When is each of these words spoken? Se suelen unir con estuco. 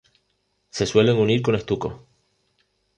Se 0.71 0.87
suelen 0.87 1.17
unir 1.17 1.43
con 1.43 1.53
estuco. 1.53 2.07